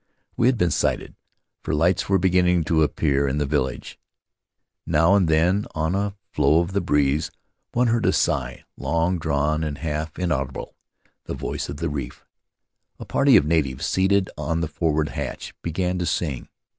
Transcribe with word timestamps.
We 0.35 0.47
had 0.47 0.57
been 0.57 0.71
sighted, 0.71 1.13
for 1.61 1.75
lights 1.75 2.09
were 2.09 2.17
beginning 2.17 2.63
to 2.63 2.81
appear 2.81 3.27
in 3.27 3.37
the 3.37 3.45
The 3.45 3.61
Land 3.61 3.61
of 3.61 3.67
Ahu 3.67 3.69
Ahu 3.69 3.69
village; 3.75 3.99
now 4.87 5.15
and 5.15 5.27
then, 5.27 5.65
on 5.75 5.93
a 5.93 6.15
flaw 6.31 6.59
of 6.63 6.71
the 6.73 6.81
breeze, 6.81 7.29
one 7.73 7.85
heard 7.85 8.07
a 8.07 8.11
sigh, 8.11 8.63
long 8.77 9.19
drawn 9.19 9.63
and 9.63 9.77
half 9.77 10.17
inaudible— 10.17 10.75
the 11.27 11.35
voice 11.35 11.69
of 11.69 11.77
the 11.77 11.87
reef. 11.89 12.25
A 12.99 13.05
party 13.05 13.37
of 13.37 13.45
natives, 13.45 13.85
seated 13.85 14.27
on 14.39 14.61
the 14.61 14.67
forward 14.67 15.09
hatch, 15.09 15.53
began 15.61 15.99
to 15.99 16.07
sing. 16.07 16.49